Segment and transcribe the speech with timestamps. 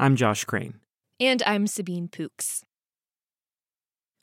[0.00, 0.74] I'm Josh Crane.
[1.18, 2.30] And I'm Sabine Poux.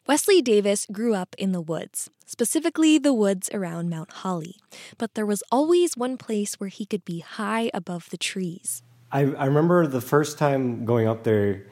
[0.08, 4.56] Wesley Davis grew up in the woods, specifically the woods around Mount Holly.
[4.98, 8.84] But there was always one place where he could be high above the trees.
[9.12, 11.66] I, I remember the first time going up there,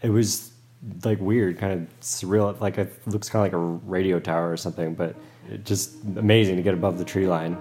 [0.00, 0.52] it was
[1.04, 2.58] like weird, kind of surreal.
[2.60, 5.16] Like it looks kind of like a radio tower or something, but
[5.64, 7.56] just amazing to get above the tree line.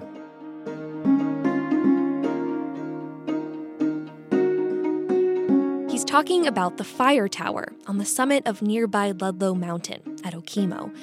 [6.03, 10.95] Talking about the fire tower on the summit of nearby Ludlow Mountain at Okemo.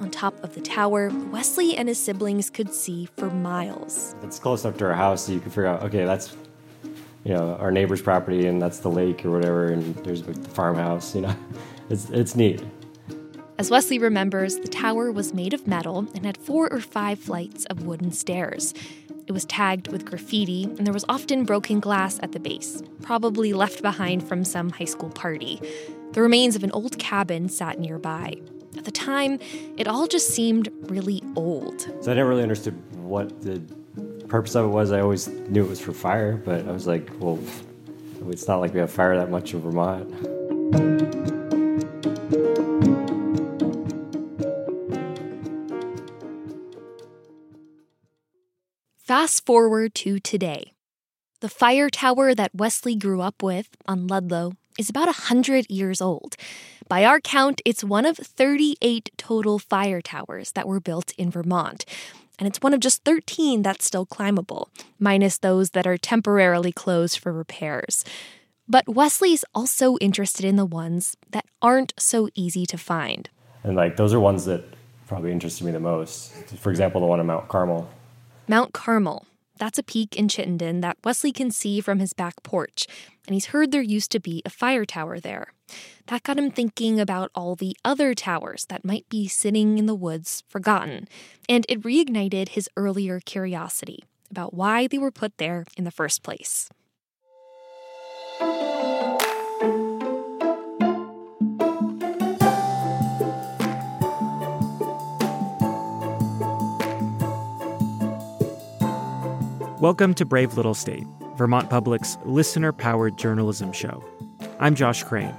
[0.00, 4.14] On top of the tower, Wesley and his siblings could see for miles.
[4.22, 6.36] It's close enough to our house so you can figure out, okay, that's
[7.24, 11.14] you know our neighbor's property and that's the lake or whatever, and there's the farmhouse.
[11.14, 11.36] You know,
[11.90, 12.64] it's it's neat.
[13.58, 17.64] As Wesley remembers, the tower was made of metal and had four or five flights
[17.66, 18.74] of wooden stairs.
[19.32, 23.54] It was tagged with graffiti, and there was often broken glass at the base, probably
[23.54, 25.58] left behind from some high school party.
[26.12, 28.36] The remains of an old cabin sat nearby.
[28.76, 29.38] At the time,
[29.78, 31.80] it all just seemed really old.
[32.02, 33.62] So I never really understood what the
[34.28, 34.92] purpose of it was.
[34.92, 37.38] I always knew it was for fire, but I was like, well,
[38.28, 41.41] it's not like we have fire that much in Vermont.
[49.12, 50.72] Fast forward to today.
[51.40, 56.34] The fire tower that Wesley grew up with on Ludlow is about 100 years old.
[56.88, 61.84] By our count, it's one of 38 total fire towers that were built in Vermont.
[62.38, 67.18] And it's one of just 13 that's still climbable, minus those that are temporarily closed
[67.18, 68.06] for repairs.
[68.66, 73.28] But Wesley's also interested in the ones that aren't so easy to find.
[73.62, 74.64] And like those are ones that
[75.06, 76.32] probably interested me the most.
[76.56, 77.90] For example, the one on Mount Carmel.
[78.48, 79.26] Mount Carmel.
[79.58, 82.86] That's a peak in Chittenden that Wesley can see from his back porch,
[83.26, 85.52] and he's heard there used to be a fire tower there.
[86.08, 89.94] That got him thinking about all the other towers that might be sitting in the
[89.94, 91.06] woods forgotten,
[91.48, 96.24] and it reignited his earlier curiosity about why they were put there in the first
[96.24, 96.68] place.
[109.82, 114.00] Welcome to Brave Little State, Vermont Public's listener powered journalism show.
[114.60, 115.34] I'm Josh Crane.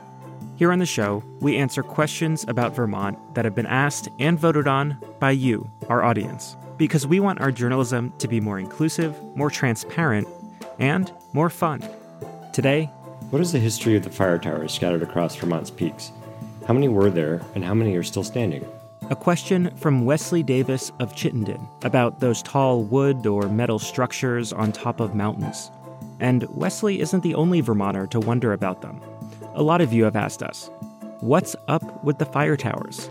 [0.57, 4.67] Here on the show, we answer questions about Vermont that have been asked and voted
[4.67, 9.49] on by you, our audience, because we want our journalism to be more inclusive, more
[9.49, 10.27] transparent,
[10.77, 11.81] and more fun.
[12.51, 12.87] Today,
[13.29, 16.11] what is the history of the fire towers scattered across Vermont's peaks?
[16.67, 18.65] How many were there, and how many are still standing?
[19.09, 24.71] A question from Wesley Davis of Chittenden about those tall wood or metal structures on
[24.71, 25.69] top of mountains.
[26.21, 29.01] And Wesley isn't the only Vermonter to wonder about them.
[29.55, 30.69] A lot of you have asked us
[31.19, 33.09] what's up with the fire towers?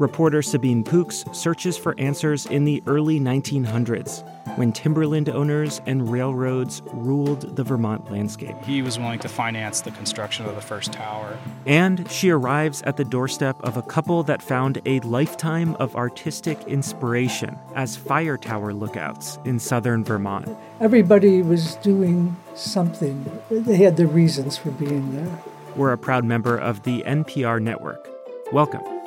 [0.00, 6.80] Reporter Sabine Poux searches for answers in the early 1900s when timberland owners and railroads
[6.94, 8.56] ruled the Vermont landscape.
[8.64, 11.36] He was willing to finance the construction of the first tower.
[11.66, 16.58] And she arrives at the doorstep of a couple that found a lifetime of artistic
[16.62, 20.48] inspiration as fire tower lookouts in southern Vermont.
[20.80, 25.42] Everybody was doing something, they had their reasons for being there.
[25.76, 28.08] We're a proud member of the NPR network.
[28.50, 28.99] Welcome.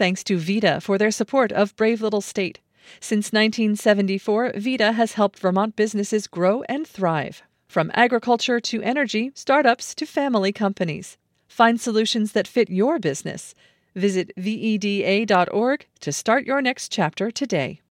[0.00, 2.58] Thanks to VEDA for their support of Brave Little State.
[3.00, 7.42] Since 1974, VEDA has helped Vermont businesses grow and thrive.
[7.68, 11.18] From agriculture to energy, startups to family companies.
[11.46, 13.54] Find solutions that fit your business.
[13.94, 17.82] Visit VEDA.org to start your next chapter today.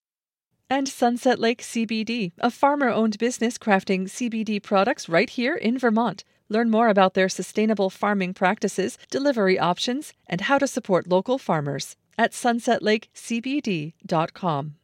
[0.70, 6.24] And Sunset Lake CBD, a farmer owned business crafting CBD products right here in Vermont.
[6.50, 11.96] Learn more about their sustainable farming practices, delivery options, and how to support local farmers
[12.18, 14.74] at sunsetlakecbd.com.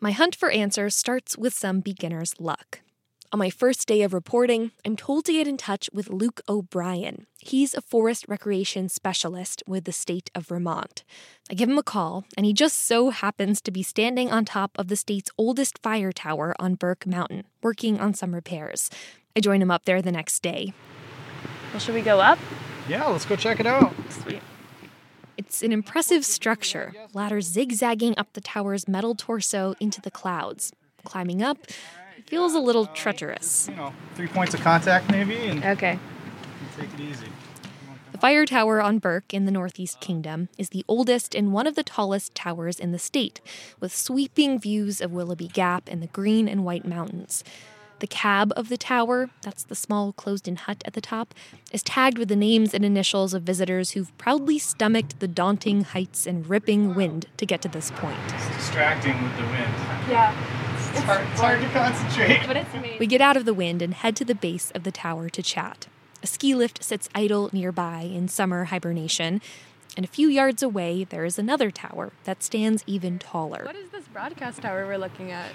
[0.00, 2.80] My hunt for answers starts with some beginner's luck.
[3.32, 7.26] On my first day of reporting, I'm told to get in touch with Luke O'Brien.
[7.38, 11.02] He's a forest recreation specialist with the state of Vermont.
[11.50, 14.72] I give him a call, and he just so happens to be standing on top
[14.76, 18.90] of the state's oldest fire tower on Burke Mountain, working on some repairs.
[19.34, 20.74] I join him up there the next day.
[21.70, 22.38] Well, should we go up?
[22.86, 23.94] Yeah, let's go check it out.
[24.10, 24.42] Sweet.
[25.38, 30.70] It's an impressive structure, ladders zigzagging up the tower's metal torso into the clouds.
[31.04, 31.74] Climbing up, it
[32.32, 33.68] feels a little treacherous.
[33.68, 35.98] You know, three points of contact maybe, and Okay.
[36.78, 37.26] take it easy.
[38.12, 41.74] The fire tower on Burke in the Northeast Kingdom is the oldest and one of
[41.74, 43.42] the tallest towers in the state,
[43.80, 47.44] with sweeping views of Willoughby Gap and the Green and White Mountains.
[47.98, 51.34] The cab of the tower, that's the small closed in hut at the top,
[51.70, 56.26] is tagged with the names and initials of visitors who've proudly stomached the daunting heights
[56.26, 58.16] and ripping wind to get to this point.
[58.28, 59.74] It's distracting with the wind.
[60.08, 60.34] Yeah.
[60.94, 62.46] It's hard, it's hard to concentrate.
[62.46, 62.98] But it's amazing.
[62.98, 65.42] We get out of the wind and head to the base of the tower to
[65.42, 65.86] chat.
[66.22, 69.40] A ski lift sits idle nearby in summer hibernation,
[69.96, 73.64] and a few yards away there is another tower that stands even taller.
[73.64, 75.50] What is this broadcast tower we're looking at?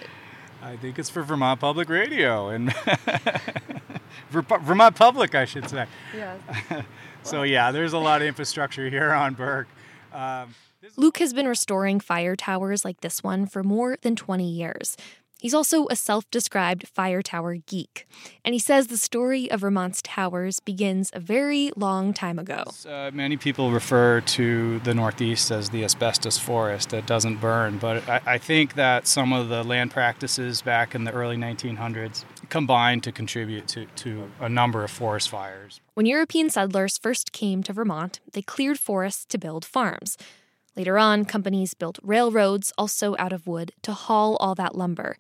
[0.62, 2.74] I think it's for Vermont Public Radio and
[4.32, 5.86] Vermont Public, I should say.
[6.16, 6.38] Yeah.
[7.24, 9.68] So yeah, there's a lot of infrastructure here on Burke.
[10.14, 10.56] Um,
[10.96, 14.96] Luke has been restoring fire towers like this one for more than 20 years.
[15.40, 18.08] He's also a self described fire tower geek,
[18.44, 22.64] and he says the story of Vermont's towers begins a very long time ago.
[22.88, 28.08] Uh, many people refer to the Northeast as the asbestos forest that doesn't burn, but
[28.10, 33.04] I, I think that some of the land practices back in the early 1900s combined
[33.04, 35.82] to contribute to, to a number of forest fires.
[35.94, 40.18] When European settlers first came to Vermont, they cleared forests to build farms.
[40.78, 45.18] Later on, companies built railroads, also out of wood, to haul all that lumber.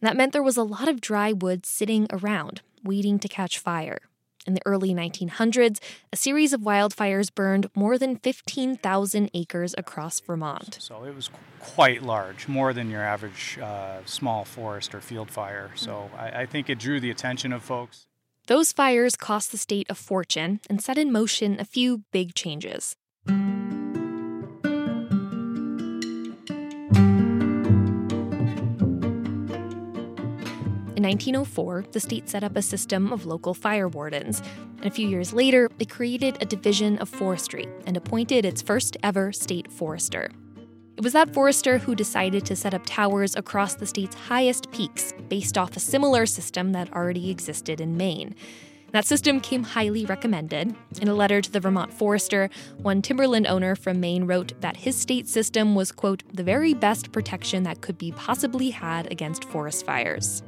[0.00, 3.58] And that meant there was a lot of dry wood sitting around, waiting to catch
[3.58, 3.98] fire.
[4.46, 5.80] In the early 1900s,
[6.12, 10.78] a series of wildfires burned more than 15,000 acres across Vermont.
[10.80, 11.28] So it was
[11.58, 15.72] quite large, more than your average uh, small forest or field fire.
[15.74, 18.06] So I, I think it drew the attention of folks.
[18.46, 22.94] Those fires cost the state a fortune and set in motion a few big changes.
[31.00, 34.42] In 1904, the state set up a system of local fire wardens,
[34.76, 38.98] and a few years later, it created a division of forestry and appointed its first
[39.02, 40.30] ever state forester.
[40.98, 45.14] It was that forester who decided to set up towers across the state's highest peaks
[45.30, 48.34] based off a similar system that already existed in Maine.
[48.92, 50.76] That system came highly recommended.
[51.00, 55.00] In a letter to the Vermont Forester, one timberland owner from Maine wrote that his
[55.00, 59.86] state system was, quote, the very best protection that could be possibly had against forest
[59.86, 60.42] fires.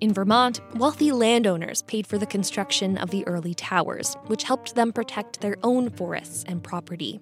[0.00, 4.92] In Vermont, wealthy landowners paid for the construction of the early towers, which helped them
[4.92, 7.20] protect their own forests and property.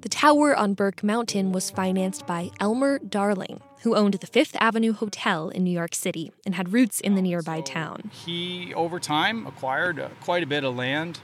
[0.00, 4.94] The tower on Burke Mountain was financed by Elmer Darling, who owned the Fifth Avenue
[4.94, 8.10] Hotel in New York City and had roots in the nearby town.
[8.12, 11.20] He, over time, acquired uh, quite a bit of land,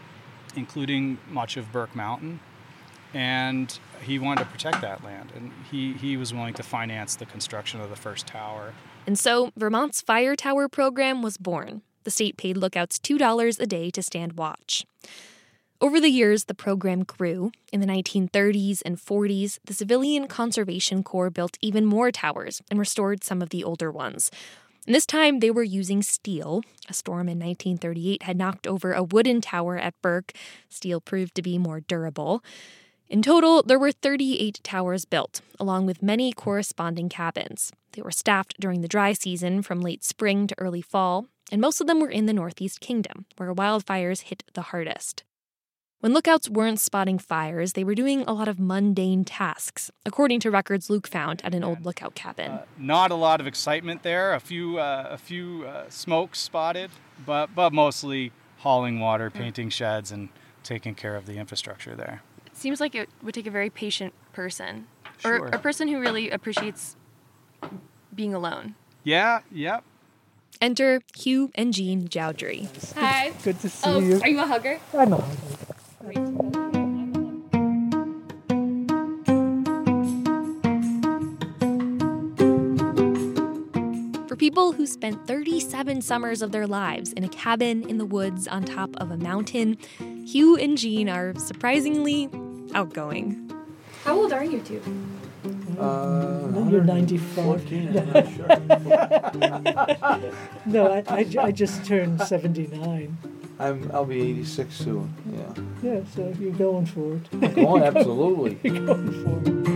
[0.55, 2.39] including much of Burke Mountain,
[3.13, 5.33] and he wanted to protect that land.
[5.35, 8.75] And he, he was willing to finance the construction of the first tower.
[9.07, 11.83] And so Vermont's fire tower program was born.
[12.05, 14.87] The state paid lookouts $2 a day to stand watch.
[15.81, 17.53] Over the years, the program grew.
[17.73, 23.23] In the 1930s and 40s, the Civilian Conservation Corps built even more towers and restored
[23.23, 24.31] some of the older ones.
[24.87, 26.63] And this time, they were using steel.
[26.89, 30.33] A storm in 1938 had knocked over a wooden tower at Burke.
[30.69, 32.43] Steel proved to be more durable.
[33.09, 37.71] In total, there were 38 towers built, along with many corresponding cabins.
[37.93, 41.81] They were staffed during the dry season from late spring to early fall, and most
[41.81, 45.23] of them were in the Northeast Kingdom, where wildfires hit the hardest.
[46.01, 50.51] When lookouts weren't spotting fires, they were doing a lot of mundane tasks, according to
[50.51, 52.53] records Luke found at an old lookout cabin.
[52.53, 54.35] Uh, not a lot of excitement there.
[54.35, 56.91] A few, uh, a few uh, smokes spotted,
[57.25, 60.29] but but mostly hauling water, painting sheds, and
[60.63, 62.23] taking care of the infrastructure there.
[62.55, 64.87] Seems like it would take a very patient person,
[65.25, 66.97] or a person who really appreciates
[68.15, 68.75] being alone.
[69.03, 69.85] Yeah, yep.
[70.61, 72.69] Enter Hugh and Jean Joudry.
[72.95, 73.33] Hi.
[73.43, 74.21] Good to see Oh, you.
[74.23, 74.79] are you a hugger?
[74.97, 76.61] I'm a hugger.
[84.27, 88.49] For people who spent 37 summers of their lives in a cabin in the woods
[88.49, 89.79] on top of a mountain,
[90.27, 92.29] Hugh and Jean are surprisingly
[92.75, 93.51] outgoing.
[94.05, 94.83] How old are you two?
[95.79, 97.45] Uh, You're 95.
[97.45, 98.47] 14, I'm not sure.
[100.67, 103.17] No, I, I, I just turned 79.
[103.59, 105.15] I'm, I'll be 86 soon.
[105.33, 105.53] Yeah.
[105.83, 107.59] Yeah, so you're going for it.
[107.59, 108.59] Oh, absolutely.
[108.71, 109.74] You're going for it.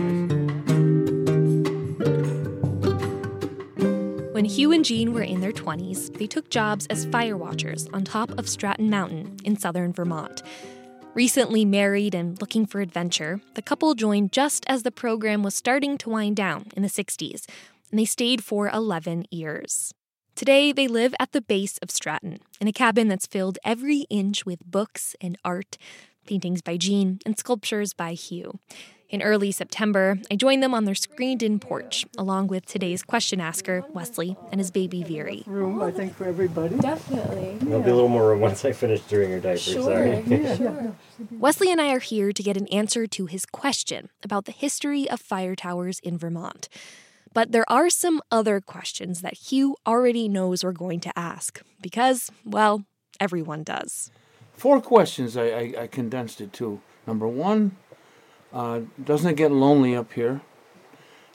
[4.49, 8.31] Hugh and Jean were in their 20s, they took jobs as fire watchers on top
[8.39, 10.41] of Stratton Mountain in southern Vermont.
[11.13, 15.99] Recently married and looking for adventure, the couple joined just as the program was starting
[15.99, 17.45] to wind down in the 60s,
[17.91, 19.93] and they stayed for 11 years.
[20.33, 24.47] Today, they live at the base of Stratton, in a cabin that's filled every inch
[24.47, 25.77] with books and art,
[26.25, 28.57] paintings by Jean, and sculptures by Hugh.
[29.09, 33.41] In early September, I joined them on their screened in porch, along with today's question
[33.41, 35.43] asker, Wesley, and his baby Veery.
[35.47, 36.77] Room, I think, for everybody.
[36.77, 37.57] Definitely.
[37.59, 39.57] There'll be a little more room once I finish doing her diaper.
[39.57, 40.23] Sorry.
[40.27, 40.91] Yeah, yeah.
[41.31, 45.09] Wesley and I are here to get an answer to his question about the history
[45.09, 46.69] of fire towers in Vermont.
[47.33, 52.29] But there are some other questions that Hugh already knows we're going to ask, because,
[52.45, 52.83] well,
[53.19, 54.11] everyone does.
[54.53, 56.79] Four questions I, I, I condensed it to.
[57.07, 57.75] Number one,
[58.53, 60.41] uh, doesn't it get lonely up here?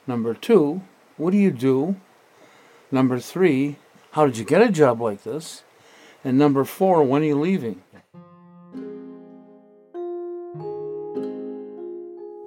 [0.07, 0.81] Number two,
[1.17, 1.95] what do you do?
[2.91, 3.77] Number three,
[4.11, 5.63] how did you get a job like this?
[6.23, 7.81] And number four, when are you leaving?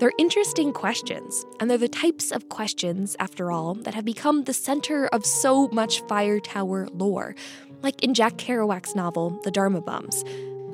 [0.01, 4.55] They're interesting questions, and they're the types of questions, after all, that have become the
[4.55, 7.35] center of so much fire tower lore,
[7.83, 10.25] like in Jack Kerouac's novel, The Dharma Bums.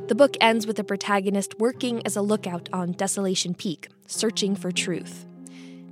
[0.07, 4.71] The book ends with the protagonist working as a lookout on Desolation Peak, searching for
[4.71, 5.25] truth.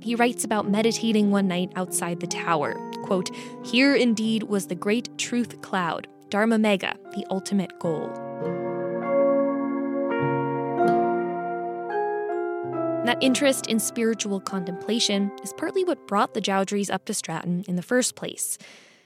[0.01, 2.75] He writes about meditating one night outside the tower.
[3.05, 3.31] Quote,
[3.65, 8.07] Here indeed was the great truth cloud, Dharma Megha, the ultimate goal.
[13.05, 17.77] That interest in spiritual contemplation is partly what brought the Joudrys up to Stratton in
[17.77, 18.59] the first place.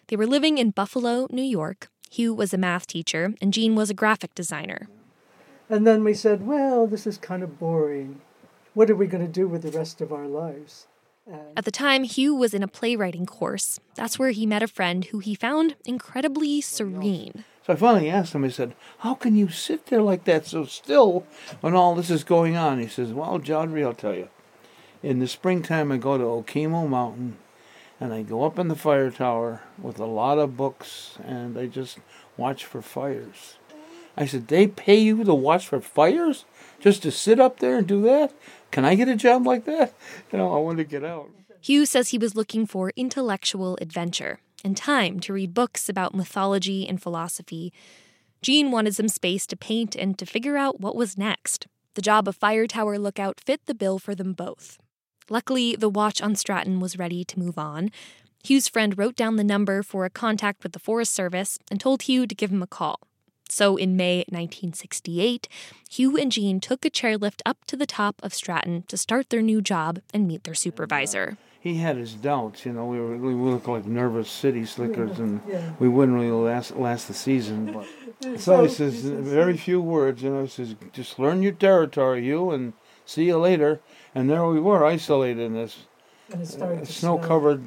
[0.07, 1.87] They were living in Buffalo, New York.
[2.11, 4.89] Hugh was a math teacher, and Jean was a graphic designer.
[5.69, 8.21] And then we said, well, this is kind of boring.
[8.73, 10.87] What are we going to do with the rest of our lives?
[11.57, 13.81] At the time, Hugh was in a playwriting course.
[13.95, 17.43] That's where he met a friend who he found incredibly serene.
[17.65, 20.63] So I finally asked him, I said, How can you sit there like that so
[20.63, 21.25] still
[21.59, 22.79] when all this is going on?
[22.79, 24.29] He says, Well, Joudry, I'll tell you.
[25.03, 27.37] In the springtime, I go to Okemo Mountain
[27.99, 31.65] and I go up in the fire tower with a lot of books and I
[31.65, 31.99] just
[32.37, 33.56] watch for fires.
[34.17, 36.45] I said, They pay you to watch for fires?
[36.79, 38.33] Just to sit up there and do that?
[38.71, 39.93] Can I get a job like that?
[40.31, 41.29] You know, I want to get out.
[41.61, 46.87] Hugh says he was looking for intellectual adventure and time to read books about mythology
[46.87, 47.73] and philosophy.
[48.41, 51.67] Jean wanted some space to paint and to figure out what was next.
[51.95, 54.77] The job of fire tower lookout fit the bill for them both.
[55.29, 57.91] Luckily, the watch on Stratton was ready to move on.
[58.43, 62.03] Hugh's friend wrote down the number for a contact with the Forest Service and told
[62.03, 63.06] Hugh to give him a call.
[63.49, 65.47] So in May 1968,
[65.89, 69.41] Hugh and Jean took a chairlift up to the top of Stratton to start their
[69.41, 71.37] new job and meet their supervisor.
[71.39, 72.85] Uh, he had his doubts, you know.
[72.85, 75.73] We were we looked like nervous city slickers, and yeah.
[75.79, 77.73] we wouldn't really last last the season.
[78.21, 80.43] But so he says very few words, you know.
[80.43, 82.73] He says just learn your territory, you, and
[83.05, 83.81] see you later.
[84.15, 85.87] And there we were, isolated in this
[86.31, 87.63] And it's starting uh, snow covered.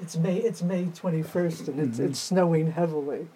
[0.00, 0.38] It's May.
[0.38, 3.28] It's May twenty first, and it's it's snowing heavily.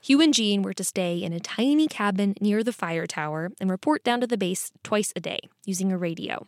[0.00, 3.70] Hugh and Jean were to stay in a tiny cabin near the fire tower and
[3.70, 6.46] report down to the base twice a day using a radio.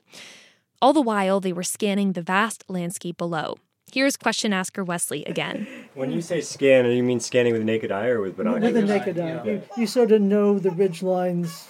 [0.80, 3.56] All the while, they were scanning the vast landscape below.
[3.92, 5.66] Here's question asker Wesley again.
[5.94, 8.72] When you say scan, do you mean scanning with the naked eye or with binoculars?
[8.72, 9.14] With binoculars?
[9.14, 11.68] the naked eye, you, you sort of know the ridge lines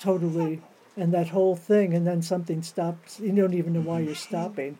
[0.00, 0.60] totally,
[0.96, 3.20] and that whole thing, and then something stops.
[3.20, 4.78] You don't even know why you're stopping.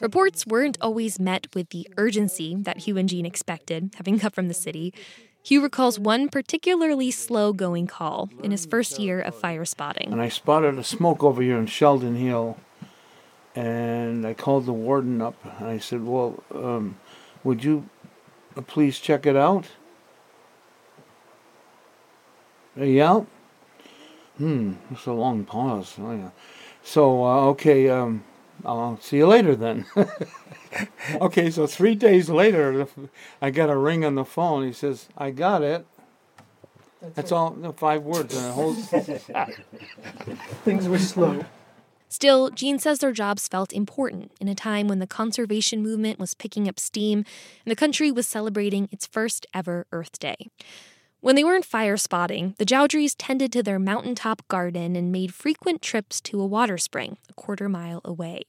[0.00, 4.46] Reports weren't always met with the urgency that Hugh and Jean expected, having come from
[4.48, 4.94] the city.
[5.44, 10.10] Hugh recalls one particularly slow going call in his first year of fire spotting.
[10.10, 12.56] And I spotted a smoke over here in Sheldon Hill,
[13.54, 16.96] and I called the warden up, and I said, "Well, um,
[17.44, 17.86] would you
[18.66, 19.66] please check it out?"
[22.80, 23.24] Uh, yeah.
[24.38, 24.72] Hmm.
[24.90, 25.96] It's a long pause.
[25.98, 26.32] Oh.
[26.82, 27.90] So uh, okay.
[27.90, 28.24] Um,
[28.64, 29.86] I'll see you later then.
[31.20, 31.50] okay.
[31.50, 32.86] So three days later,
[33.40, 34.66] I got a ring on the phone.
[34.66, 35.86] He says, "I got it."
[37.14, 37.54] That's all.
[37.54, 38.34] No, five words.
[38.36, 38.74] And a whole.
[40.64, 41.44] things were slow.
[42.08, 46.32] Still, Jean says their jobs felt important in a time when the conservation movement was
[46.32, 47.24] picking up steam
[47.64, 50.48] and the country was celebrating its first ever Earth Day.
[51.24, 55.80] When they weren't fire spotting, the Joudrys tended to their mountaintop garden and made frequent
[55.80, 58.42] trips to a water spring a quarter mile away.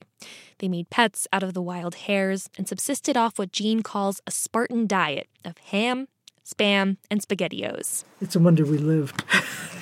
[0.58, 4.30] They made pets out of the wild hares and subsisted off what Jean calls a
[4.30, 6.08] Spartan diet of ham,
[6.44, 8.04] spam, and spaghettios.
[8.20, 9.24] It's a wonder we lived.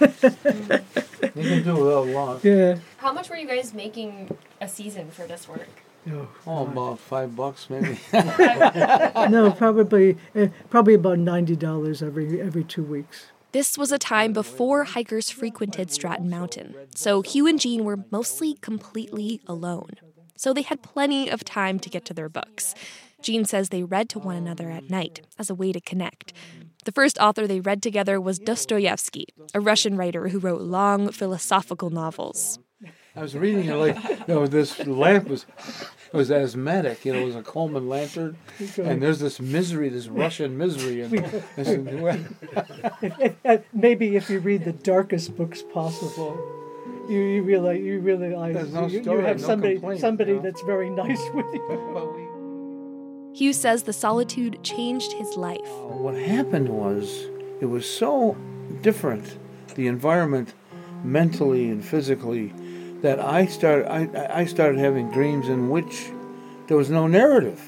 [1.34, 2.44] You can do without a lot.
[2.44, 2.78] yeah.
[2.98, 5.83] How much were you guys making a season for this work?
[6.10, 7.98] Oh, Oh, about five bucks maybe.
[8.12, 13.26] no, probably uh, probably about ninety dollars every every two weeks.
[13.52, 18.54] This was a time before hikers frequented Stratton Mountain, so Hugh and Jean were mostly
[18.60, 19.90] completely alone.
[20.36, 22.74] So they had plenty of time to get to their books.
[23.22, 26.32] Jean says they read to one another at night as a way to connect.
[26.84, 31.88] The first author they read together was Dostoevsky, a Russian writer who wrote long philosophical
[31.88, 32.58] novels.
[33.16, 35.48] I was reading it like, you know, this lamp was it
[36.14, 37.04] was asthmatic.
[37.04, 38.36] You know, it was a Coleman lantern,
[38.78, 41.18] and there's this misery, this Russian misery, and
[41.58, 42.18] I said, well,
[43.44, 46.38] Uh, maybe if you read the darkest books possible,
[47.08, 50.42] you, you realize you realize no you, you have no somebody somebody you know?
[50.42, 51.90] that's very nice with you.
[51.94, 55.68] but we- Hugh says the solitude changed his life.
[56.04, 57.26] what happened was
[57.60, 58.36] it was so
[58.80, 59.38] different,
[59.74, 60.54] the environment,
[61.02, 62.54] mentally and physically,
[63.04, 66.10] that I started I, I started having dreams in which
[66.68, 67.60] there was no narrative.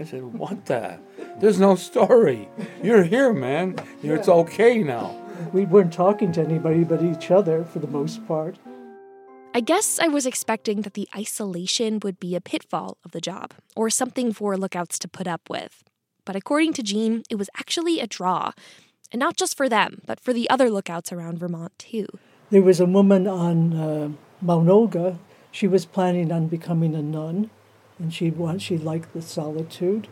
[0.00, 0.98] I said, "What the?
[1.38, 2.48] There's no story.
[2.82, 3.76] You're here, man.
[4.02, 5.14] You're, It's okay now."
[5.52, 8.56] We weren't talking to anybody but each other for the most part.
[9.54, 13.52] I guess I was expecting that the isolation would be a pitfall of the job,
[13.76, 15.84] or something for lookouts to put up with.
[16.24, 18.52] But according to Jean, it was actually a draw.
[19.12, 22.06] And not just for them, but for the other lookouts around Vermont, too.
[22.48, 24.08] There was a woman on uh,
[24.42, 25.18] Mount Olga.
[25.50, 27.50] She was planning on becoming a nun,
[27.98, 30.08] and she want she liked the solitude.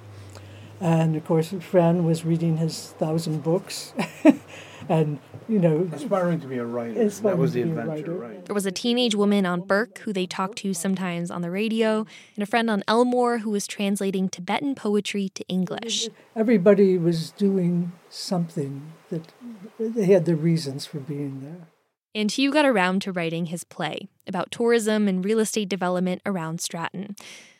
[0.81, 3.93] And of course, Fran was reading his thousand books,
[4.89, 5.19] and
[5.49, 6.95] you know, Aspiring to be a writer.
[7.09, 8.35] That was the to be a adventure, writer.
[8.35, 8.45] right?
[8.47, 12.07] There was a teenage woman on Burke who they talked to sometimes on the radio,
[12.35, 16.09] and a friend on Elmore who was translating Tibetan poetry to English.
[16.37, 19.33] everybody was doing something that
[19.79, 21.67] they had their reasons for being there.
[22.15, 26.61] And Hugh got around to writing his play about tourism and real estate development around
[26.61, 27.15] Stratton.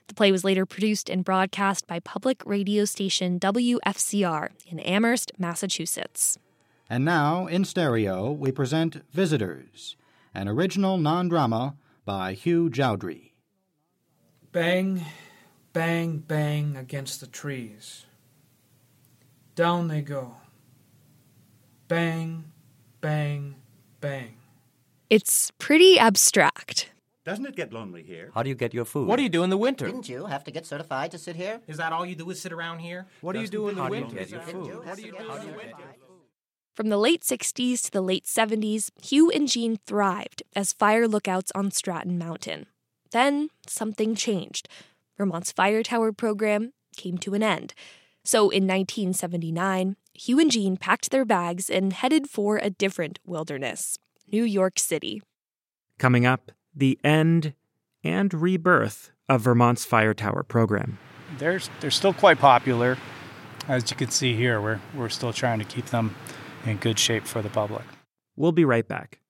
[0.09, 6.37] The play was later produced and broadcast by public radio station WFCR in Amherst, Massachusetts.
[6.89, 9.97] And now, in stereo, we present Visitors,
[10.35, 13.31] an original non drama by Hugh Joudry.
[14.51, 15.05] Bang,
[15.73, 18.05] bang, bang against the trees.
[19.55, 20.35] Down they go.
[21.87, 22.51] Bang,
[23.01, 23.55] bang,
[24.01, 24.40] bang.
[25.11, 26.93] It's pretty abstract.
[27.25, 28.31] Doesn't it get lonely here?
[28.33, 29.09] How do you get your food?
[29.09, 29.87] What do you do in the winter?
[29.87, 31.61] Didn't you have to get certified to sit here?
[31.67, 33.09] Is that all you do is sit around here?
[33.21, 34.15] What do you do in the How do you winter?
[34.15, 34.85] get your food?
[34.87, 35.85] What do you do in the winter?
[36.77, 41.51] From the late 60s to the late 70s, Hugh and Jean thrived as fire lookouts
[41.57, 42.67] on Stratton Mountain.
[43.11, 44.69] Then something changed.
[45.19, 47.75] Vermont's fire tower program came to an end.
[48.23, 53.99] So in 1979, Hugh and Jean packed their bags and headed for a different wilderness
[54.33, 55.23] New York City.
[55.99, 57.55] Coming up, the end
[58.03, 60.99] and rebirth of Vermont's fire tower program.
[61.39, 62.97] They're, they're still quite popular.
[63.69, 66.15] As you can see here, we're, we're still trying to keep them
[66.65, 67.85] in good shape for the public.
[68.37, 69.21] We'll be right back.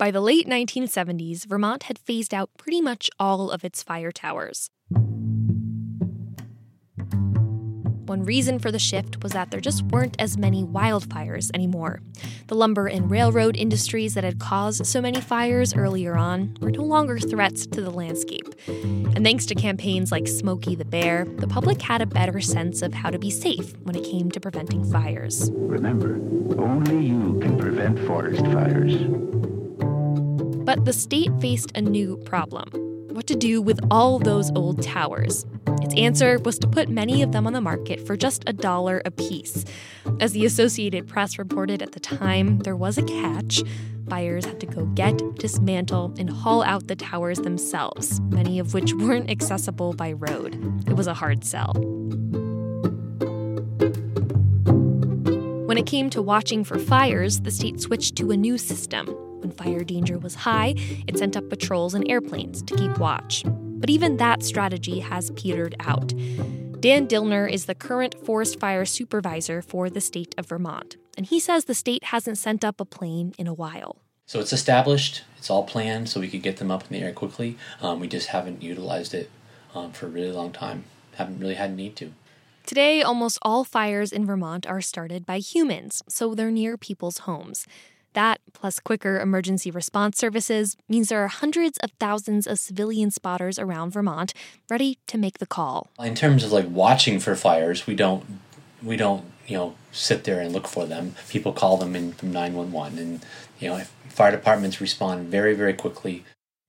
[0.00, 4.70] By the late 1970s, Vermont had phased out pretty much all of its fire towers.
[8.06, 12.00] One reason for the shift was that there just weren't as many wildfires anymore.
[12.46, 16.82] The lumber and railroad industries that had caused so many fires earlier on were no
[16.82, 18.54] longer threats to the landscape.
[18.68, 22.94] And thanks to campaigns like Smokey the Bear, the public had a better sense of
[22.94, 25.50] how to be safe when it came to preventing fires.
[25.52, 26.14] Remember,
[26.58, 29.39] only you can prevent forest fires.
[30.70, 32.68] But the state faced a new problem
[33.08, 35.44] what to do with all those old towers.
[35.82, 39.02] Its answer was to put many of them on the market for just a dollar
[39.04, 39.64] apiece.
[40.20, 43.64] As the Associated Press reported at the time, there was a catch.
[44.04, 48.94] Buyers had to go get, dismantle, and haul out the towers themselves, many of which
[48.94, 50.54] weren't accessible by road.
[50.86, 51.72] It was a hard sell.
[55.66, 59.12] When it came to watching for fires, the state switched to a new system.
[59.62, 60.74] Fire danger was high,
[61.06, 63.44] it sent up patrols and airplanes to keep watch.
[63.46, 66.14] But even that strategy has petered out.
[66.80, 71.38] Dan Dillner is the current forest fire supervisor for the state of Vermont, and he
[71.38, 73.98] says the state hasn't sent up a plane in a while.
[74.24, 77.12] So it's established, it's all planned, so we could get them up in the air
[77.12, 77.58] quickly.
[77.82, 79.30] Um, we just haven't utilized it
[79.74, 80.84] um, for a really long time.
[81.16, 82.14] Haven't really had a need to.
[82.64, 87.66] Today, almost all fires in Vermont are started by humans, so they're near people's homes.
[88.12, 93.58] That, plus quicker emergency response services, means there are hundreds of thousands of civilian spotters
[93.58, 94.34] around Vermont
[94.68, 95.88] ready to make the call.
[95.98, 98.24] In terms of like watching for fires, we don't
[98.82, 101.14] we don't you know sit there and look for them.
[101.28, 103.24] People call them in from nine one one, and
[103.58, 106.24] you know fire departments respond very very quickly.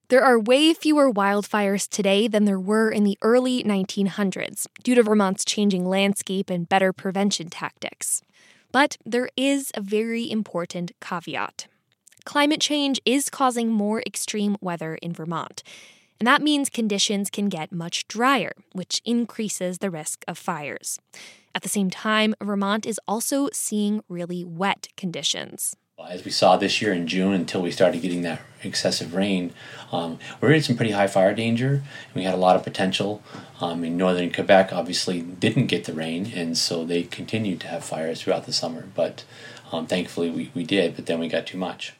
[0.08, 5.02] There are way fewer wildfires today than there were in the early 1900s due to
[5.02, 8.20] Vermont's changing landscape and better prevention tactics.
[8.72, 11.66] But there is a very important caveat.
[12.24, 15.62] Climate change is causing more extreme weather in Vermont,
[16.18, 20.98] and that means conditions can get much drier, which increases the risk of fires.
[21.54, 25.76] At the same time, Vermont is also seeing really wet conditions
[26.08, 29.52] as we saw this year in June until we started getting that excessive rain,
[29.92, 31.82] um, we're in some pretty high fire danger.
[32.14, 33.22] We had a lot of potential.
[33.60, 37.84] Um, in northern Quebec, obviously, didn't get the rain, and so they continued to have
[37.84, 38.88] fires throughout the summer.
[38.94, 39.24] But
[39.70, 41.94] um, thankfully, we, we did, but then we got too much.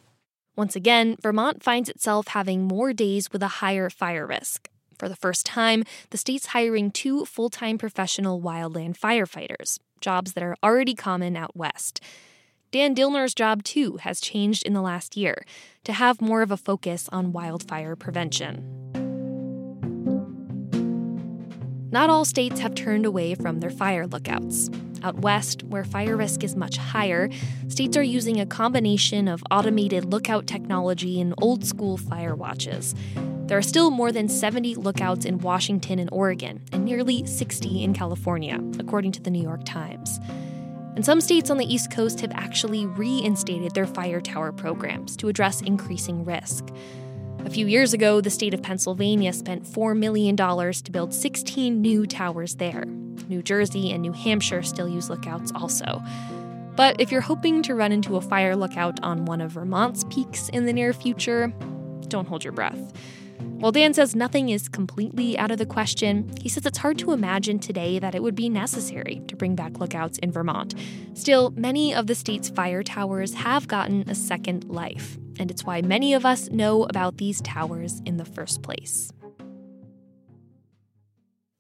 [0.57, 4.69] Once again, Vermont finds itself having more days with a higher fire risk.
[4.99, 10.45] For the first time, the state's hiring two full time professional wildland firefighters, jobs that
[10.45, 12.01] are already common out west.
[12.73, 15.45] Dan Dillner's job, too, has changed in the last year
[15.85, 18.65] to have more of a focus on wildfire prevention.
[21.91, 24.71] Not all states have turned away from their fire lookouts.
[25.03, 27.29] Out west, where fire risk is much higher,
[27.69, 32.95] states are using a combination of automated lookout technology and old school fire watches.
[33.49, 37.93] There are still more than 70 lookouts in Washington and Oregon, and nearly 60 in
[37.93, 40.19] California, according to the New York Times.
[40.95, 45.29] And some states on the East Coast have actually reinstated their fire tower programs to
[45.29, 46.69] address increasing risk.
[47.45, 52.07] A few years ago, the state of Pennsylvania spent $4 million to build 16 new
[52.07, 52.85] towers there.
[53.29, 56.03] New Jersey and New Hampshire still use lookouts also.
[56.77, 60.49] But if you're hoping to run into a fire lookout on one of Vermont's peaks
[60.51, 61.53] in the near future,
[62.09, 62.93] don't hold your breath.
[63.63, 67.13] While Dan says nothing is completely out of the question, he says it's hard to
[67.13, 70.75] imagine today that it would be necessary to bring back lookouts in Vermont.
[71.15, 75.81] Still, many of the state's fire towers have gotten a second life, and it's why
[75.81, 79.13] many of us know about these towers in the first place.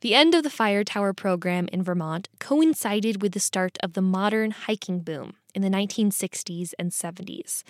[0.00, 4.02] The end of the fire tower program in Vermont coincided with the start of the
[4.02, 7.62] modern hiking boom in the 1960s and 70s.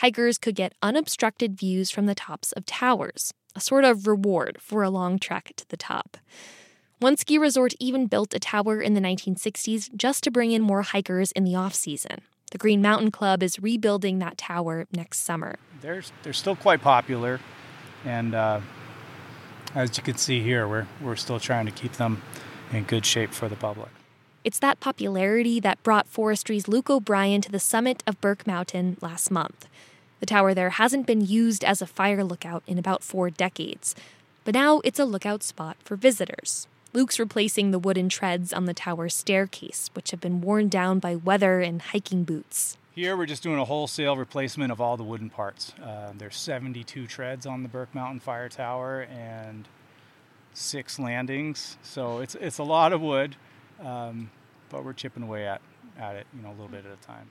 [0.00, 4.82] Hikers could get unobstructed views from the tops of towers, a sort of reward for
[4.82, 6.16] a long trek to the top.
[7.00, 10.80] One ski resort even built a tower in the 1960s just to bring in more
[10.80, 12.22] hikers in the off season.
[12.50, 15.56] The Green Mountain Club is rebuilding that tower next summer.
[15.82, 17.38] They're, they're still quite popular,
[18.06, 18.62] and uh,
[19.74, 22.22] as you can see here, we're, we're still trying to keep them
[22.72, 23.90] in good shape for the public.
[24.44, 29.30] It's that popularity that brought forestry's Luke O'Brien to the summit of Burke Mountain last
[29.30, 29.68] month.
[30.20, 33.94] The tower there hasn't been used as a fire lookout in about four decades,
[34.44, 36.68] but now it's a lookout spot for visitors.
[36.92, 41.16] Luke's replacing the wooden treads on the tower's staircase, which have been worn down by
[41.16, 42.76] weather and hiking boots.
[42.92, 45.72] Here we're just doing a wholesale replacement of all the wooden parts.
[45.82, 49.68] Uh, there's 72 treads on the Burke Mountain Fire Tower and
[50.52, 53.36] six landings, so it's it's a lot of wood,
[53.80, 54.30] um,
[54.68, 55.62] but we're chipping away at
[55.98, 57.30] at it, you know, a little bit at a time.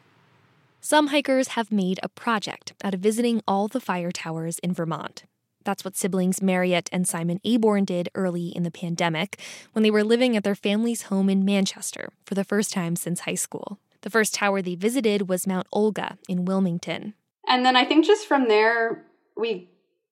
[0.82, 5.24] Some hikers have made a project out of visiting all the fire towers in Vermont.
[5.66, 9.42] That's what siblings Mariette and Simon Aborn did early in the pandemic
[9.74, 13.22] when they were living at their family's home in Manchester for the first time since
[13.22, 13.78] high school.
[14.02, 17.14] The first tower they visited was Mount Olga in Wilmington.
[17.46, 19.68] And then I think just from there, we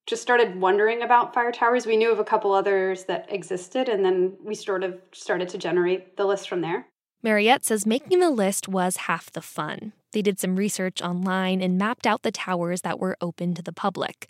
[0.06, 1.86] just started wondering about fire towers.
[1.86, 5.58] We knew of a couple others that existed, and then we sort of started to
[5.58, 6.88] generate the list from there.
[7.24, 9.94] Mariette says making the list was half the fun.
[10.14, 13.74] They did some research online and mapped out the towers that were open to the
[13.74, 14.30] public.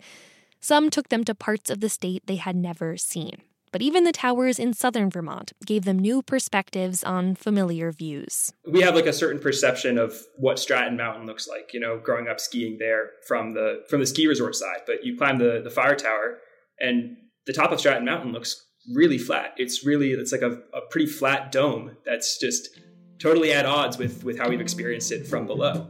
[0.60, 3.42] Some took them to parts of the state they had never seen.
[3.70, 8.52] But even the towers in southern Vermont gave them new perspectives on familiar views.
[8.66, 12.28] We have like a certain perception of what Stratton Mountain looks like, you know, growing
[12.28, 14.80] up skiing there from the from the ski resort side.
[14.86, 16.38] But you climb the, the fire tower
[16.80, 18.64] and the top of Stratton Mountain looks
[18.94, 19.52] really flat.
[19.56, 22.70] It's really it's like a, a pretty flat dome that's just
[23.18, 25.88] totally at odds with, with how we've experienced it from below.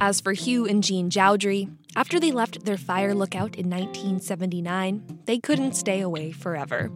[0.00, 5.38] As for Hugh and Jean Joudry, After they left their fire lookout in 1979, they
[5.38, 6.92] couldn't stay away forever.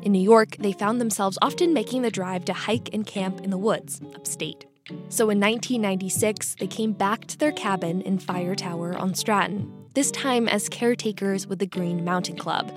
[0.00, 3.50] In New York, they found themselves often making the drive to hike and camp in
[3.50, 4.64] the woods upstate.
[5.08, 10.10] So in 1996, they came back to their cabin in Fire Tower on Stratton, this
[10.10, 12.76] time as caretakers with the Green Mountain Club.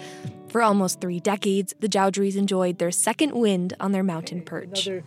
[0.50, 4.88] For almost three decades, the Joudrys enjoyed their second wind on their mountain perch.
[4.88, 5.04] Another,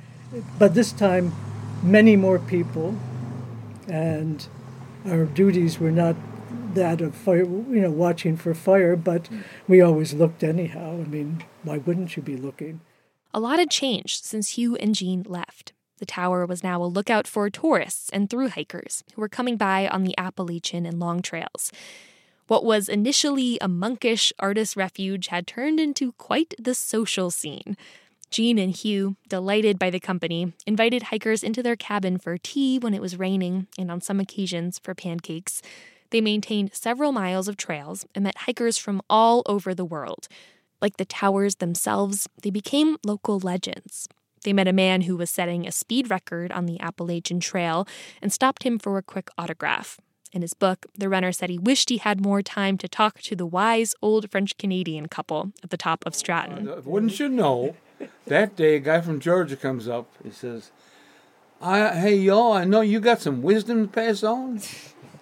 [0.58, 1.34] but this time,
[1.82, 2.96] many more people,
[3.86, 4.48] and
[5.06, 6.16] our duties were not
[6.72, 9.28] that of fire, you know, watching for fire, but
[9.68, 10.92] we always looked anyhow.
[10.92, 12.80] I mean, why wouldn't you be looking?
[13.34, 15.73] A lot had changed since Hugh and Jean left.
[15.98, 19.86] The tower was now a lookout for tourists and through hikers who were coming by
[19.88, 21.70] on the Appalachian and Long Trails.
[22.46, 27.76] What was initially a monkish artist refuge had turned into quite the social scene.
[28.30, 32.92] Jean and Hugh, delighted by the company, invited hikers into their cabin for tea when
[32.92, 35.62] it was raining and on some occasions for pancakes.
[36.10, 40.28] They maintained several miles of trails and met hikers from all over the world.
[40.82, 44.08] Like the towers themselves, they became local legends.
[44.44, 47.88] They met a man who was setting a speed record on the Appalachian Trail
[48.22, 49.98] and stopped him for a quick autograph.
[50.32, 53.36] In his book, the runner said he wished he had more time to talk to
[53.36, 56.68] the wise old French Canadian couple at the top of Stratton.
[56.68, 57.76] Uh, wouldn't you know?
[58.26, 60.10] That day, a guy from Georgia comes up.
[60.22, 60.72] He says,
[61.62, 64.60] I, "Hey, y'all, I know you got some wisdom to pass on."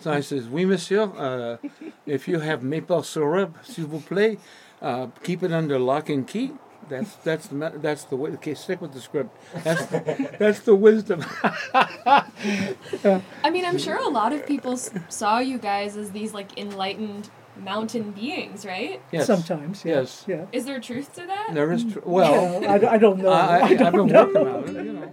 [0.00, 1.02] So I says, "Oui, monsieur.
[1.02, 1.58] Uh,
[2.06, 4.38] if you have maple syrup, s'il vous plaît,
[4.80, 6.52] uh, keep it under lock and key."
[6.88, 8.30] That's that's the me- that's the way.
[8.32, 9.30] Okay, stick with the script.
[9.64, 11.24] That's the, that's the wisdom.
[11.74, 16.58] I mean, I'm sure a lot of people s- saw you guys as these like
[16.58, 19.00] enlightened mountain beings, right?
[19.12, 19.26] Yes.
[19.26, 20.00] Sometimes, yeah.
[20.00, 20.24] Yes.
[20.26, 20.46] Yeah.
[20.52, 21.50] Is there truth to that?
[21.54, 22.60] There is tr- well.
[22.62, 23.28] Yeah, I, I don't know.
[23.32, 24.24] I, I, I don't have been know.
[24.24, 24.84] working on it.
[24.84, 25.12] You know.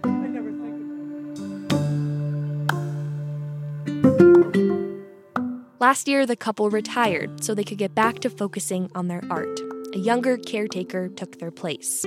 [5.80, 9.58] Last year, the couple retired so they could get back to focusing on their art.
[9.92, 12.06] A younger caretaker took their place.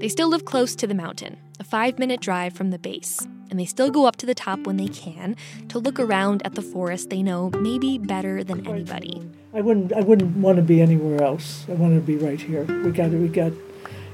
[0.00, 3.60] They still live close to the mountain, a five minute drive from the base, and
[3.60, 5.36] they still go up to the top when they can
[5.68, 9.22] to look around at the forest they know maybe better than anybody.
[9.54, 9.92] I wouldn't.
[9.92, 11.64] I wouldn't want to be anywhere else.
[11.68, 12.64] I want to be right here.
[12.64, 13.10] We got.
[13.10, 13.52] We got.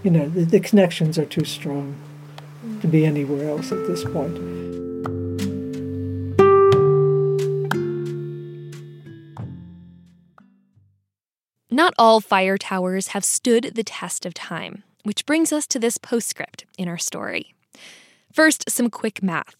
[0.02, 1.96] You know, the, the connections are too strong
[2.83, 4.37] to be anywhere else at this point.
[11.72, 15.96] Not all fire towers have stood the test of time, which brings us to this
[15.96, 17.54] postscript in our story.
[18.30, 19.56] First, some quick math.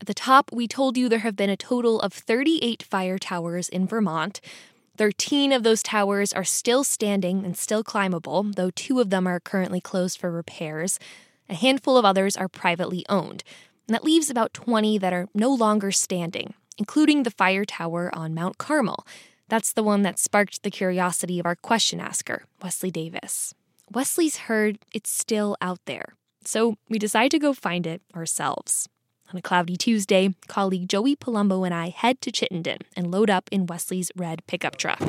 [0.00, 3.68] At the top, we told you there have been a total of 38 fire towers
[3.68, 4.40] in Vermont.
[4.96, 9.40] 13 of those towers are still standing and still climbable, though two of them are
[9.40, 11.00] currently closed for repairs.
[11.48, 13.42] A handful of others are privately owned.
[13.88, 18.34] And that leaves about 20 that are no longer standing, including the fire tower on
[18.34, 19.04] Mount Carmel.
[19.48, 23.54] That's the one that sparked the curiosity of our question asker, Wesley Davis.
[23.92, 28.88] Wesley's heard it's still out there, so we decide to go find it ourselves.
[29.32, 33.48] On a cloudy Tuesday, colleague Joey Palumbo and I head to Chittenden and load up
[33.52, 35.00] in Wesley's red pickup truck.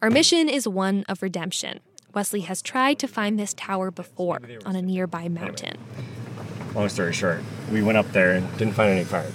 [0.00, 1.80] Our mission is one of redemption.
[2.14, 5.78] Wesley has tried to find this tower before on a nearby mountain.
[6.74, 9.30] Long story short, we went up there and didn't find any fire.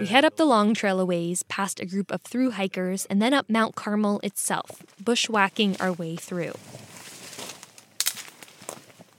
[0.00, 3.20] We head up the long trail a ways, past a group of through hikers, and
[3.20, 6.54] then up Mount Carmel itself, bushwhacking our way through.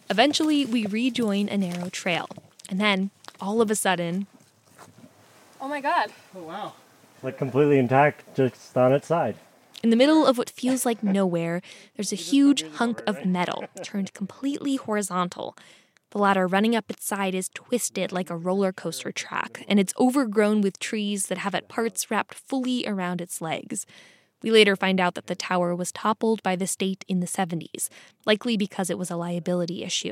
[0.09, 2.27] Eventually, we rejoin a narrow trail,
[2.67, 4.25] and then, all of a sudden,
[5.61, 6.09] Oh my god.
[6.35, 6.73] Oh wow.
[7.21, 9.35] Like completely intact, just on its side.
[9.83, 11.61] in the middle of what feels like nowhere,
[11.95, 15.55] there's a huge hunk of metal turned completely horizontal.
[16.11, 19.93] The ladder running up its side is twisted like a roller coaster track, and it's
[19.97, 23.85] overgrown with trees that have at parts wrapped fully around its legs.
[24.43, 27.87] We later find out that the tower was toppled by the state in the 70s,
[28.25, 30.11] likely because it was a liability issue.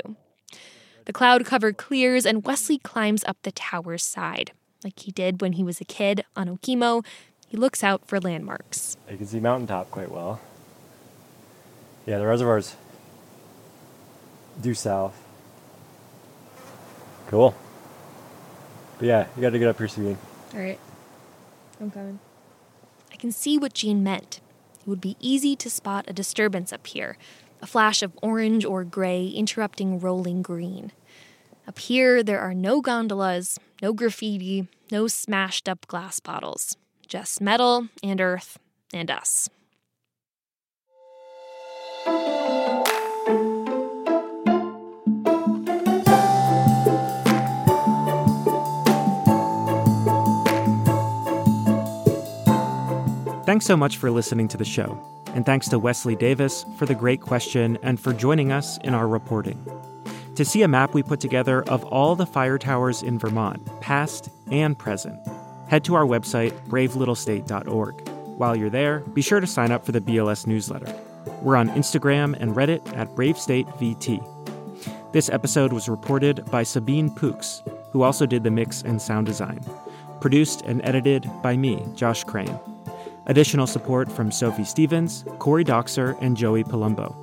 [1.04, 4.52] The cloud cover clears, and Wesley climbs up the tower's side.
[4.82, 7.04] Like he did when he was a kid on Okemo,
[7.46, 8.96] he looks out for landmarks.
[9.10, 10.40] You can see mountaintop quite well.
[12.06, 12.74] Yeah, the reservoir's
[14.62, 15.20] due south.
[17.30, 17.54] Cool.
[18.98, 20.18] But yeah, you got to get up here, Sabine.
[20.52, 20.80] All right.
[21.80, 22.18] I'm coming.
[23.12, 24.40] I can see what Jean meant.
[24.80, 27.16] It would be easy to spot a disturbance up here,
[27.62, 30.90] a flash of orange or gray interrupting rolling green.
[31.68, 37.86] Up here, there are no gondolas, no graffiti, no smashed up glass bottles, just metal
[38.02, 38.58] and earth
[38.92, 39.48] and us.
[53.50, 54.96] Thanks so much for listening to the show,
[55.34, 59.08] and thanks to Wesley Davis for the great question and for joining us in our
[59.08, 59.66] reporting.
[60.36, 64.30] To see a map we put together of all the fire towers in Vermont, past
[64.52, 65.18] and present,
[65.68, 68.08] head to our website, bravelittlestate.org.
[68.38, 70.94] While you're there, be sure to sign up for the BLS newsletter.
[71.42, 75.12] We're on Instagram and Reddit at BraveStateVT.
[75.12, 77.40] This episode was reported by Sabine Poux,
[77.90, 79.60] who also did the mix and sound design.
[80.20, 82.56] Produced and edited by me, Josh Crane.
[83.30, 87.14] Additional support from Sophie Stevens, Corey Dockser, and Joey Palumbo.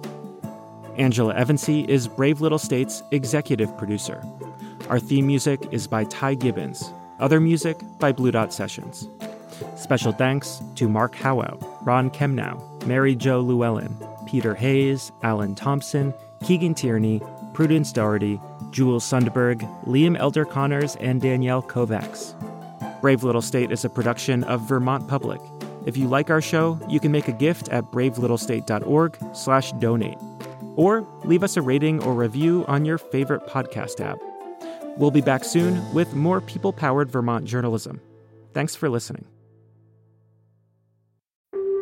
[0.98, 4.24] Angela Evancie is Brave Little State's executive producer.
[4.88, 6.94] Our theme music is by Ty Gibbons.
[7.20, 9.10] Other music by Blue Dot Sessions.
[9.76, 13.94] Special thanks to Mark Howout, Ron Kemnow, Mary Jo Llewellyn,
[14.26, 17.22] Peter Hayes, Alan Thompson, Keegan Tierney,
[17.54, 18.40] Prudence Doherty,
[18.72, 22.34] Jules Sundberg, Liam Elder Connors, and Danielle Kovacs.
[23.02, 25.42] Brave Little State is a production of Vermont Public.
[25.88, 30.18] If you like our show, you can make a gift at bravelittlestate.org slash donate.
[30.76, 34.18] Or leave us a rating or review on your favorite podcast app.
[34.98, 38.02] We'll be back soon with more people-powered Vermont journalism.
[38.54, 39.24] Thanks for listening.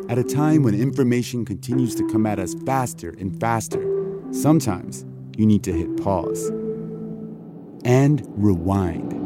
[0.08, 3.82] At a time when information continues to come at us faster and faster,
[4.30, 5.04] sometimes
[5.36, 6.52] you need to hit pause
[7.84, 9.25] and rewind.